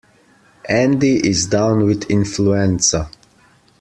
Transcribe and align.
Andy 0.67 1.17
is 1.29 1.45
down 1.45 1.85
with 1.85 2.09
influenza. 2.09 3.11